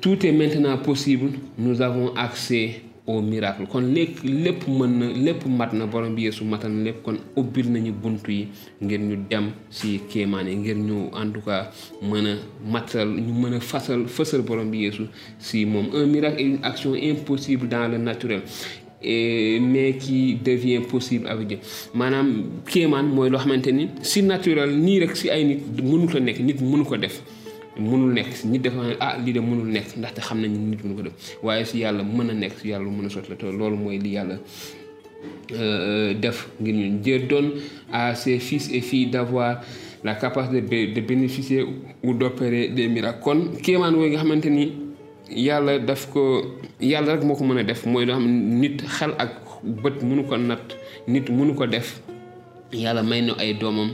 tout 0.00 0.24
est 0.24 0.32
maintenant 0.32 0.76
possible. 0.78 1.30
Nous 1.58 1.80
avons 1.82 2.14
accès 2.14 2.82
au 3.06 3.20
miracle. 3.22 3.66
Kon 3.70 3.80
lépp 3.80 4.18
lépp 4.24 4.66
mën 4.68 4.88
na 4.98 5.06
lépp 5.12 5.46
mat 5.46 5.72
na. 5.72 5.86
Borom 5.86 6.14
bi 6.14 6.22
Yeesu 6.22 6.44
matal 6.44 6.72
na 6.72 6.84
lépp. 6.84 7.02
Kon 7.02 7.16
ubbil 7.36 7.70
nañu 7.70 7.92
buntu 7.92 8.30
yi 8.32 8.48
ngir 8.82 9.00
si 9.70 10.00
kéemaan 10.10 10.46
yi 10.48 10.56
ngir 10.56 10.76
ñu 10.76 11.08
en 11.12 11.30
tout 11.30 11.40
cas 11.40 11.70
mën 12.02 12.26
a 12.26 12.34
matal 12.70 13.08
ñu 13.08 13.32
mën 13.32 13.54
a 13.54 13.60
fasal 13.60 14.06
fësal 14.08 14.42
borom 14.42 14.70
bi 14.70 14.90
si 15.38 15.64
moom. 15.66 15.86
Un 15.94 16.06
miracle 16.06 16.40
est 16.40 16.44
une 16.46 16.58
action 16.64 16.94
impossible 16.94 17.68
dans 17.68 17.88
le 17.88 17.98
naturel 17.98 18.42
et 19.02 19.60
mais 19.60 19.96
qui 19.96 20.34
devient 20.36 20.80
possible 20.80 21.28
avec 21.28 21.46
Dieu. 21.46 21.58
Maanaam 21.94 22.44
kéemaan 22.66 23.04
mooy 23.06 23.30
loo 23.30 23.38
xamante 23.38 23.68
ni 23.72 23.88
si 24.02 24.22
naturel 24.22 24.70
nii 24.76 25.00
rek 25.00 25.16
si 25.16 25.30
ay 25.30 25.44
nit 25.44 25.62
mënut 25.82 26.14
a 26.16 26.20
nekk 26.20 26.40
nit 26.40 26.60
mënu 26.60 26.84
ko 26.84 26.96
mënul 27.78 28.12
nekk. 28.14 28.44
Nit 28.44 28.62
dafa 28.62 28.82
ne 28.82 28.94
ah 29.00 29.16
lii 29.18 29.32
de 29.32 29.40
mënul 29.40 29.68
nekk 29.72 29.96
ndaxte 29.96 30.20
xam 30.20 30.40
nañ 30.40 30.50
nit 30.50 30.84
mënu 30.84 30.94
ko 30.96 31.02
def. 31.02 31.12
Waaye 31.42 31.64
si 31.64 31.78
yàlla 31.80 32.02
mën 32.02 32.30
a 32.30 32.34
nekk 32.34 32.58
si 32.60 32.68
yàlla 32.68 32.90
mën 32.90 33.06
a 33.06 33.08
sotti 33.10 33.30
la 33.30 33.36
te 33.36 33.44
loolu 33.46 33.76
mooy 33.76 33.98
li 33.98 34.10
yàlla 34.16 34.36
def 36.20 36.48
ngir 36.60 36.74
ñun 36.74 37.00
Dieu 37.02 37.18
donne 37.26 37.50
à 37.92 38.14
ses 38.14 38.38
fils 38.38 38.70
et 38.72 38.80
filles 38.80 39.06
d'avoir 39.10 39.60
la 40.04 40.14
capacité 40.14 40.60
de 40.92 41.00
bénéficier 41.00 41.64
ou 42.02 42.14
d'opérer 42.14 42.68
des 42.68 42.88
miracles. 42.88 43.20
Kon 43.22 43.40
kéemaan 43.62 43.94
yooyu 43.94 44.10
nga 44.10 44.18
xamante 44.18 44.46
ni 44.50 44.72
yàlla 45.30 45.78
daf 45.78 46.10
ko 46.12 46.42
yàlla 46.80 47.14
rek 47.16 47.24
moo 47.24 47.34
ko 47.36 47.44
mën 47.44 47.58
a 47.58 47.64
def. 47.64 47.86
Mooy 47.86 48.06
loo 48.06 48.16
xam 48.16 48.26
nit 48.60 48.82
xel 48.86 49.12
ak 49.18 49.32
bët 49.64 50.02
mënu 50.02 50.24
ko 50.26 50.36
natt 50.36 50.76
nit 51.08 51.28
mënu 51.30 51.54
ko 51.54 51.66
def. 51.66 52.00
Yàlla 52.72 53.02
may 53.02 53.22
na 53.22 53.34
ay 53.38 53.54
doomam 53.54 53.90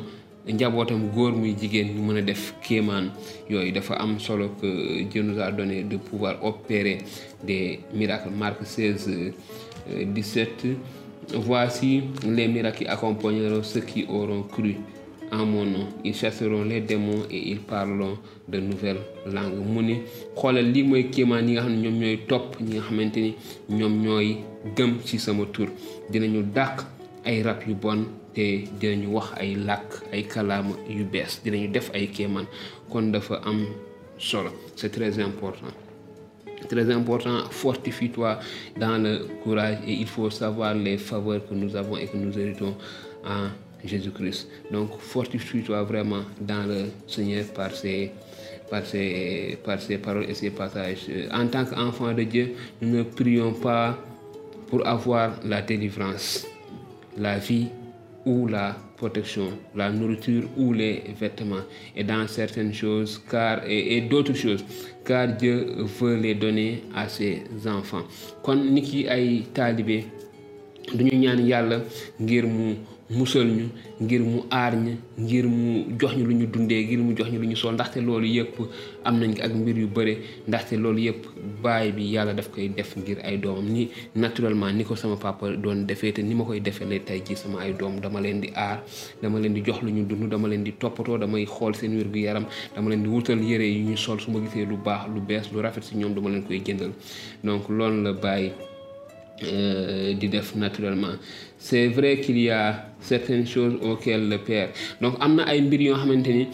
njabootam 0.48 1.10
góor 1.14 1.32
muy 1.36 1.54
jigéen 1.60 1.94
ñu 1.94 2.02
mën 2.02 2.18
a 2.18 2.22
def 2.22 2.52
kéemaan 2.62 3.10
yooyu 3.48 3.72
dafa 3.72 3.94
am 3.94 4.18
solo 4.18 4.48
que 4.60 5.04
Dieu 5.10 5.22
nous 5.22 5.38
a 5.40 5.52
donné 5.52 5.82
de 5.84 5.96
pouvoir 5.96 6.42
opérer 6.44 6.98
des 7.44 7.80
miracles. 7.94 8.30
Marc 8.36 8.64
16 8.66 9.32
17 10.06 10.66
voici 11.34 12.02
les 12.26 12.48
miracles 12.48 12.78
qui 12.78 12.86
accompagneront 12.86 13.62
ceux 13.62 13.80
qui 13.80 14.04
auront 14.08 14.42
cru 14.42 14.76
en 15.30 15.46
mon 15.46 15.64
nom. 15.64 15.86
Ils 16.04 16.14
chasseront 16.14 16.64
les 16.64 16.80
démons 16.80 17.22
et 17.30 17.50
ils 17.50 17.60
parleront 17.60 18.18
de 18.48 18.58
nouvelles 18.60 18.98
langues. 19.26 19.64
Mu 19.66 19.82
ni 19.82 19.96
xoolal 20.36 20.66
lii 20.72 20.82
mooy 20.82 21.04
kéemaan 21.10 21.46
yi 21.48 21.54
nga 21.54 21.62
xam 21.62 21.72
ne 21.72 21.82
ñoom 21.88 21.98
ñooy 22.00 22.18
topp 22.28 22.56
ñi 22.60 22.74
nga 22.74 22.82
xamante 22.82 23.16
ni 23.20 23.34
ñoom 23.70 24.02
ñooy 24.02 24.36
gëm 24.76 24.98
ci 25.04 25.18
sama 25.18 25.44
tur. 25.52 25.68
Dinañu 26.10 26.42
dàq 26.42 26.82
ay 27.24 27.42
rab 27.42 27.62
yu 27.66 27.74
bon 27.74 28.06
te 28.34 28.64
dinañu 28.80 29.08
wax 29.14 29.32
ay 29.36 29.54
làkk 29.54 29.90
ay 30.12 30.22
kalaama 30.24 30.74
yu 30.88 31.04
bees 31.04 31.40
dinañu 31.44 31.68
def 31.72 31.90
ay 31.94 32.08
kon 32.90 33.12
dafa 33.12 33.40
am 33.44 33.66
solo 34.18 34.50
c'est 34.76 34.90
très 34.90 35.18
important. 35.18 35.72
Très 36.68 36.90
important 36.90 37.44
fortifie-toi 37.50 38.38
dans 38.78 38.98
le 39.02 39.26
courage 39.42 39.78
et 39.86 39.92
il 39.94 40.06
faut 40.06 40.30
savoir 40.30 40.74
les 40.74 40.96
faveurs 40.96 41.46
que 41.48 41.54
nous 41.54 41.74
avons 41.74 41.96
et 41.96 42.06
que 42.06 42.16
nous 42.16 42.38
héritons 42.38 42.74
en 43.24 43.48
Jésus-Christ. 43.84 44.48
Donc 44.70 44.90
fortifie-toi 44.98 45.82
vraiment 45.82 46.22
dans 46.40 46.64
le 46.68 46.84
Seigneur 47.06 47.44
par 47.54 47.72
ses 47.72 48.12
par 48.70 48.86
ses 48.86 49.58
par 49.64 49.80
ses 49.80 49.98
paroles 49.98 50.26
et 50.30 50.34
ses 50.34 50.50
passages. 50.50 51.06
En 51.32 51.46
tant 51.48 51.64
qu'enfant 51.64 52.12
de 52.12 52.22
Dieu 52.22 52.54
nous 52.80 52.96
ne 52.98 53.02
prions 53.02 53.52
pas 53.54 53.98
pour 54.68 54.86
avoir 54.86 55.32
la 55.44 55.60
délivrance 55.62 56.46
la 57.16 57.38
vie 57.38 57.68
ou 58.24 58.46
la 58.46 58.76
protection, 58.96 59.48
la 59.74 59.90
nourriture 59.90 60.44
ou 60.56 60.72
les 60.72 61.02
vêtements, 61.20 61.64
et 61.96 62.04
dans 62.04 62.26
certaines 62.28 62.72
choses, 62.72 63.20
car 63.30 63.62
et, 63.66 64.00
d'autres 64.02 64.34
choses, 64.34 64.64
car 65.04 65.26
Dieu 65.28 65.66
veut 66.00 66.16
les 66.16 66.34
donner 66.34 66.84
à 66.94 67.08
ses 67.08 67.42
enfants. 67.66 68.04
kon 68.42 68.58
nit 68.74 68.82
ki 68.86 69.00
ay 69.10 69.42
taalibe 69.54 70.00
duñu 70.94 71.14
ñaan 71.22 71.40
yàlla 71.46 71.76
ngir 72.20 72.46
mu 72.46 72.72
musal 73.12 73.44
ñu 73.46 73.66
ngir 74.00 74.20
mu 74.22 74.40
aar 74.50 74.72
ñu 74.76 74.92
ngir 75.18 75.44
mu 75.46 75.84
jox 76.00 76.12
ñu 76.16 76.24
lu 76.28 76.34
ñu 76.34 76.46
dundee 76.52 76.82
ngir 76.86 76.98
mu 76.98 77.12
jox 77.16 77.28
ñu 77.32 77.38
lu 77.40 77.46
ñu 77.50 77.56
sol 77.56 77.74
ndaxte 77.74 78.00
loolu 78.00 78.26
yëpp 78.26 78.56
am 79.04 79.18
nañ 79.20 79.32
ak 79.44 79.52
mbir 79.54 79.76
yu 79.78 79.86
bëre 79.88 80.14
ndaxte 80.48 80.74
loolu 80.82 80.98
yëpp 81.06 81.22
baay 81.62 81.92
bi 81.92 82.04
yàlla 82.14 82.32
daf 82.34 82.48
koy 82.50 82.68
def 82.68 82.96
ngir 82.96 83.18
ay 83.24 83.36
doomam. 83.38 83.68
Ni 83.72 83.88
naturellement 84.14 84.72
ni 84.72 84.84
ko 84.84 84.94
sama 84.96 85.16
papa 85.16 85.50
doon 85.56 85.84
defee 85.86 86.12
te 86.12 86.22
ni 86.22 86.34
ma 86.34 86.44
koy 86.44 86.60
defee 86.60 86.84
la 86.88 86.98
tey 86.98 87.22
ji 87.26 87.36
sama 87.36 87.60
ay 87.60 87.72
doom 87.74 88.00
dama 88.00 88.20
leen 88.20 88.40
di 88.40 88.48
aar 88.54 88.82
dama 89.22 89.38
leen 89.38 89.54
di 89.54 89.60
jox 89.62 89.82
lu 89.82 89.90
ñu 89.90 90.04
dund 90.06 90.30
dama 90.30 90.48
leen 90.48 90.64
di 90.64 90.72
toppatoo 90.72 91.18
damay 91.18 91.44
xool 91.46 91.74
seen 91.74 91.96
wér 91.96 92.08
gu 92.10 92.18
yaram 92.18 92.46
dama 92.74 92.88
leen 92.90 93.02
di 93.02 93.08
wutal 93.08 93.38
yére 93.40 93.64
yu 93.64 93.84
ñu 93.90 93.96
sol 93.96 94.18
su 94.20 94.30
ma 94.30 94.40
gisee 94.40 94.64
lu 94.66 94.76
baax 94.76 95.08
lu 95.14 95.20
bees 95.20 95.52
lu 95.52 95.60
rafet 95.60 95.84
si 95.84 95.96
ñoom 95.96 96.14
dama 96.14 96.30
leen 96.30 96.42
koy 96.44 96.60
jëndal. 96.64 96.92
Euh, 99.42 100.14
di 100.14 100.28
def 100.28 100.54
naturellement. 100.54 101.16
C'est 101.58 101.88
vrai 101.88 102.20
qu'il 102.20 102.38
y 102.38 102.50
a 102.50 102.86
certaines 103.00 103.46
choses 103.46 103.74
auxquelles 103.82 104.28
le 104.28 104.38
Père. 104.38 104.68
Donc 105.00 105.14
am 105.20 105.34
na 105.36 105.44
ay 105.48 105.60
mbir 105.62 105.80
yoo 105.80 105.96
xamante 105.96 106.28
ni 106.28 106.46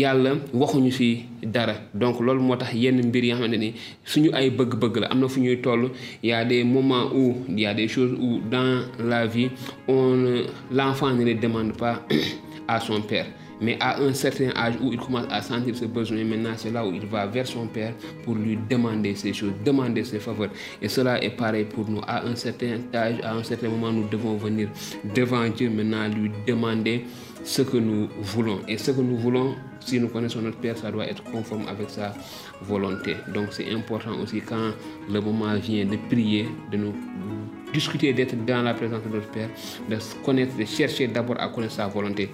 yàlla 0.00 0.36
waxuñu 0.54 0.90
ci 0.90 1.24
dara. 1.42 1.74
Donc 1.92 2.20
loolu 2.20 2.40
moo 2.40 2.56
tax 2.56 2.72
yenn 2.74 3.02
mbir 3.08 3.24
yoo 3.24 3.36
xamante 3.36 3.58
ni 3.58 3.74
suñu 4.04 4.30
ay 4.32 4.48
bëgg-bëgg 4.50 4.96
la. 5.00 5.06
Am 5.08 5.20
na 5.20 5.28
fu 5.28 5.40
ñuy 5.40 5.60
toll. 5.60 5.90
Y 6.22 6.32
a 6.32 6.44
des 6.44 6.64
moments 6.64 7.10
où 7.14 7.36
il 7.48 7.60
y 7.60 7.66
a 7.66 7.74
des 7.74 7.88
choses 7.88 8.12
où 8.18 8.40
dans 8.50 8.82
la 8.98 9.26
vie 9.26 9.50
on 9.88 10.44
l'enfant 10.72 11.10
ne 11.10 11.24
les 11.24 11.34
demande 11.34 11.76
pas 11.76 12.06
à 12.68 12.80
son 12.80 13.02
père 13.02 13.26
mais 13.60 13.76
à 13.80 14.00
un 14.00 14.14
certain 14.14 14.50
âge 14.56 14.74
où 14.82 14.92
il 14.92 14.98
commence 14.98 15.26
à 15.30 15.42
sentir 15.42 15.76
ses 15.76 15.86
besoins, 15.86 16.24
maintenant 16.24 16.52
c'est 16.56 16.70
là 16.70 16.86
où 16.86 16.92
il 16.92 17.04
va 17.06 17.26
vers 17.26 17.46
son 17.46 17.66
père 17.66 17.94
pour 18.24 18.34
lui 18.34 18.58
demander 18.68 19.14
ces 19.14 19.32
choses, 19.32 19.52
demander 19.64 20.04
ses 20.04 20.18
faveurs. 20.18 20.50
Et 20.80 20.88
cela 20.88 21.22
est 21.22 21.30
pareil 21.30 21.64
pour 21.64 21.88
nous. 21.88 22.00
À 22.06 22.24
un 22.24 22.34
certain 22.34 22.78
âge, 22.94 23.16
à 23.22 23.34
un 23.34 23.42
certain 23.42 23.68
moment, 23.68 23.92
nous 23.92 24.08
devons 24.08 24.36
venir 24.36 24.68
devant 25.14 25.46
Dieu 25.48 25.70
maintenant 25.70 26.08
lui 26.08 26.30
demander 26.46 27.04
ce 27.44 27.62
que 27.62 27.76
nous 27.76 28.08
voulons. 28.20 28.60
Et 28.68 28.78
ce 28.78 28.90
que 28.90 29.00
nous 29.00 29.16
voulons, 29.16 29.54
si 29.80 29.98
nous 29.98 30.08
connaissons 30.08 30.40
notre 30.42 30.58
Père, 30.58 30.76
ça 30.76 30.90
doit 30.90 31.06
être 31.06 31.22
conforme 31.24 31.66
avec 31.68 31.90
sa 31.90 32.14
volonté. 32.62 33.16
Donc 33.34 33.52
c'est 33.52 33.70
important 33.72 34.18
aussi 34.22 34.40
quand 34.40 34.72
le 35.10 35.20
moment 35.20 35.54
vient 35.56 35.84
de 35.84 35.96
prier, 36.08 36.46
de 36.70 36.76
nous 36.76 36.94
discuter, 37.72 38.12
d'être 38.12 38.36
dans 38.44 38.62
la 38.62 38.74
présence 38.74 39.02
de 39.04 39.08
notre 39.08 39.30
Père, 39.30 39.48
de 39.88 39.96
connaître, 40.24 40.56
de 40.56 40.64
chercher 40.64 41.06
d'abord 41.06 41.40
à 41.40 41.48
connaître 41.48 41.74
sa 41.74 41.86
volonté. 41.86 42.30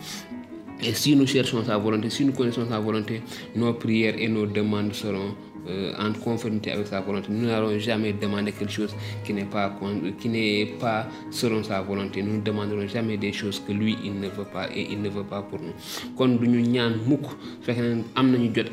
Et 0.82 0.92
si 0.94 1.16
nous 1.16 1.26
cherchons 1.26 1.64
sa 1.64 1.78
volonté, 1.78 2.10
si 2.10 2.24
nous 2.24 2.32
connaissons 2.32 2.68
sa 2.68 2.78
volonté, 2.78 3.22
nos 3.54 3.72
prières 3.74 4.14
et 4.18 4.28
nos 4.28 4.46
demandes 4.46 4.92
seront 4.94 5.34
euh, 5.68 5.92
en 5.98 6.12
conformité 6.12 6.70
avec 6.70 6.86
sa 6.86 7.00
volonté. 7.00 7.28
Nous 7.30 7.46
n'allons 7.46 7.76
jamais 7.78 8.12
demander 8.12 8.52
quelque 8.52 8.70
chose 8.70 8.94
qui 9.24 9.32
n'est 9.32 9.44
pas, 9.46 9.74
qui 10.20 10.28
n'est 10.28 10.66
pas 10.78 11.08
selon 11.30 11.64
sa 11.64 11.80
volonté. 11.80 12.22
Nous 12.22 12.34
ne 12.36 12.40
demanderons 12.42 12.86
jamais 12.86 13.16
des 13.16 13.32
choses 13.32 13.60
que 13.66 13.72
lui, 13.72 13.96
il 14.04 14.20
ne 14.20 14.28
veut 14.28 14.44
pas 14.44 14.68
et 14.72 14.86
il 14.92 15.02
ne 15.02 15.08
veut 15.08 15.24
pas 15.24 15.42
pour 15.42 15.58
nous. 15.60 15.72
Kon 16.16 16.38
nañu 18.22 18.50
jot 18.54 18.70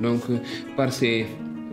donc 0.00 0.20
par 0.76 0.92
ces 0.92 1.26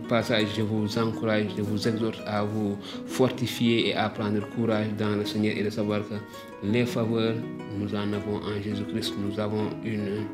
passages 0.08 0.48
je 0.56 0.62
vous 0.62 0.98
encourage 0.98 1.46
je 1.56 1.62
vous 1.62 1.88
exhorte 1.88 2.22
à 2.26 2.44
vous 2.44 2.76
fortifier 3.06 3.88
et 3.88 3.94
à 3.94 4.08
prendre 4.08 4.46
courage 4.54 4.88
dans 4.98 5.16
le 5.16 5.24
Seigneur 5.24 5.56
et 5.56 5.62
de 5.62 5.70
savoir 5.70 6.00
que 6.00 6.14
les 6.62 6.86
faveurs 6.86 7.34
nous 7.78 7.92
en 7.94 8.12
avons 8.12 8.36
en 8.36 8.62
Jésus-Christ. 8.62 9.14
Nous 9.18 9.40
avons 9.40 9.70
une 9.84 10.26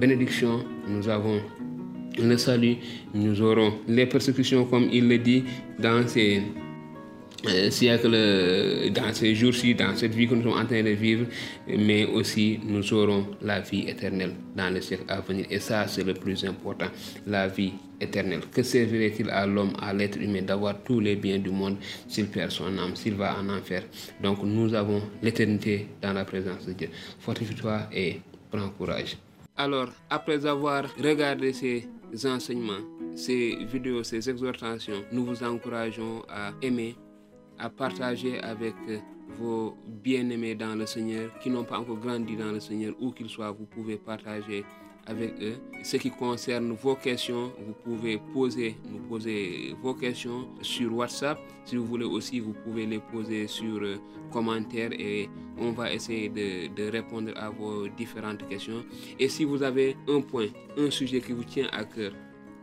bénédiction 0.00 0.64
nous 0.88 1.08
avons 1.08 1.40
le 2.18 2.36
salut 2.36 2.76
nous 3.12 3.40
aurons 3.42 3.74
les 3.88 4.06
persécutions 4.06 4.64
comme 4.64 4.88
il 4.92 5.08
le 5.08 5.18
dit 5.18 5.44
dans 5.78 6.06
ces 6.08 6.42
siècle 7.70 8.90
dans 8.90 9.12
ces 9.12 9.34
jours-ci, 9.34 9.74
dans 9.74 9.94
cette 9.96 10.14
vie 10.14 10.28
que 10.28 10.34
nous 10.34 10.42
sommes 10.42 10.58
en 10.58 10.66
train 10.66 10.82
de 10.82 10.90
vivre, 10.90 11.26
mais 11.66 12.06
aussi 12.06 12.60
nous 12.64 12.92
aurons 12.92 13.26
la 13.42 13.60
vie 13.60 13.88
éternelle 13.88 14.34
dans 14.56 14.72
le 14.72 14.80
siècle 14.80 15.04
à 15.08 15.20
venir. 15.20 15.46
Et 15.50 15.58
ça, 15.58 15.86
c'est 15.86 16.04
le 16.04 16.14
plus 16.14 16.44
important, 16.44 16.88
la 17.26 17.48
vie 17.48 17.72
éternelle. 18.00 18.40
Que 18.52 18.62
servirait-il 18.62 19.30
à 19.30 19.46
l'homme, 19.46 19.72
à 19.80 19.92
l'être 19.92 20.18
humain, 20.20 20.42
d'avoir 20.42 20.82
tous 20.82 21.00
les 21.00 21.16
biens 21.16 21.38
du 21.38 21.50
monde 21.50 21.76
s'il 22.08 22.26
perd 22.26 22.50
son 22.50 22.76
âme, 22.78 22.94
s'il 22.96 23.14
va 23.14 23.38
en 23.38 23.48
enfer? 23.48 23.84
Donc 24.22 24.42
nous 24.42 24.74
avons 24.74 25.02
l'éternité 25.22 25.88
dans 26.02 26.12
la 26.12 26.24
présence 26.24 26.66
de 26.66 26.72
Dieu. 26.72 26.88
Fortifie-toi 27.20 27.88
et 27.92 28.20
prends 28.50 28.68
courage. 28.70 29.16
Alors, 29.56 29.90
après 30.10 30.44
avoir 30.46 30.84
regardé 31.00 31.52
ces 31.52 31.86
enseignements, 32.26 32.82
ces 33.14 33.56
vidéos, 33.72 34.02
ces 34.02 34.28
exhortations, 34.28 35.04
nous 35.12 35.24
vous 35.24 35.44
encourageons 35.44 36.22
à 36.28 36.52
aimer 36.60 36.96
à 37.58 37.70
partager 37.70 38.40
avec 38.40 38.74
vos 39.38 39.76
bien-aimés 39.86 40.54
dans 40.54 40.74
le 40.74 40.86
Seigneur 40.86 41.30
qui 41.40 41.50
n'ont 41.50 41.64
pas 41.64 41.78
encore 41.78 41.98
grandi 41.98 42.36
dans 42.36 42.52
le 42.52 42.60
Seigneur, 42.60 42.94
où 43.00 43.10
qu'ils 43.10 43.28
soient, 43.28 43.50
vous 43.50 43.66
pouvez 43.66 43.96
partager 43.96 44.64
avec 45.06 45.34
eux. 45.42 45.56
Ce 45.82 45.96
qui 45.96 46.10
concerne 46.10 46.72
vos 46.72 46.94
questions, 46.94 47.52
vous 47.58 47.74
pouvez 47.84 48.18
poser, 48.32 48.76
nous 48.90 49.00
poser 49.00 49.74
vos 49.82 49.94
questions 49.94 50.48
sur 50.62 50.94
WhatsApp. 50.94 51.38
Si 51.64 51.76
vous 51.76 51.84
voulez 51.84 52.06
aussi, 52.06 52.40
vous 52.40 52.54
pouvez 52.64 52.86
les 52.86 53.00
poser 53.00 53.46
sur 53.46 53.82
euh, 53.82 53.96
commentaires 54.32 54.92
et 54.92 55.28
on 55.58 55.72
va 55.72 55.92
essayer 55.92 56.28
de 56.28 56.90
répondre 56.90 57.32
à 57.36 57.50
vos 57.50 57.86
différentes 57.88 58.48
questions. 58.48 58.84
Et 59.18 59.28
si 59.28 59.44
vous 59.44 59.62
avez 59.62 59.96
un 60.08 60.20
point, 60.20 60.46
un 60.78 60.90
sujet 60.90 61.20
qui 61.20 61.32
vous 61.32 61.44
tient 61.44 61.68
à 61.72 61.84
cœur, 61.84 62.12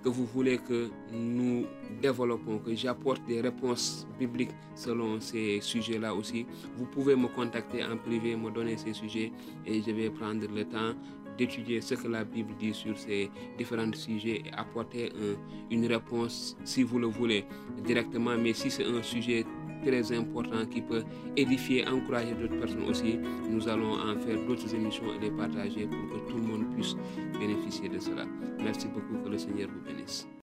que 0.04 0.10
vous 0.10 0.26
voulez 0.26 0.58
que 0.58 0.90
nous 1.14 1.66
développons, 2.02 2.60
que 2.60 2.76
j'apporte 2.76 3.26
des 3.26 3.42
réponses 3.42 4.08
bibliques 4.20 4.52
selon 4.76 5.20
ces 5.20 5.62
sujets-là 5.62 6.14
aussi, 6.14 6.46
vous 6.78 6.86
pouvez 6.86 7.16
me 7.16 7.28
contacter 7.28 7.84
en 7.84 7.98
privé, 7.98 8.36
me 8.36 8.50
donner 8.52 8.78
ces 8.78 8.94
sujets 8.94 9.32
et 9.66 9.82
je 9.82 9.92
vais 9.92 10.10
prendre 10.10 10.46
le 10.54 10.66
temps 10.66 10.94
d'étudier 11.38 11.82
ce 11.82 11.96
que 11.96 12.08
la 12.08 12.24
Bible 12.24 12.54
dit 12.60 12.74
sur 12.74 12.98
ces 12.98 13.30
différents 13.58 13.92
sujets 13.94 14.44
et 14.46 14.52
apporter 14.54 15.12
un, 15.16 15.36
une 15.74 15.86
réponse 15.86 16.58
si 16.64 16.84
vous 16.84 17.00
le 17.00 17.08
voulez 17.08 17.46
directement. 17.86 18.38
Mais 18.38 18.54
si 18.54 18.70
c'est 18.70 18.86
un 18.86 19.02
sujet 19.02 19.46
très 19.86 20.12
important 20.16 20.66
qui 20.66 20.82
peut 20.82 21.04
édifier, 21.36 21.88
encourager 21.88 22.34
d'autres 22.34 22.58
personnes 22.60 22.84
aussi, 22.90 23.20
nous 23.50 23.68
allons 23.68 23.94
en 23.94 24.18
faire 24.20 24.38
d'autres 24.48 24.74
émissions 24.74 25.14
et 25.16 25.20
les 25.20 25.32
partager 25.32 25.88
pour 25.88 26.10
que 26.10 26.32
tout 26.32 26.38
le 26.38 26.44
monde 26.44 26.74
puisse 26.76 26.96
bénéficier 27.40 27.90
de 27.90 28.00
cela. 28.00 28.26
Merci 28.64 28.88
beaucoup, 28.88 29.24
que 29.24 29.30
le 29.30 29.38
Seigneur 29.38 29.70
vous 29.70 29.82
bénisse. 29.82 30.28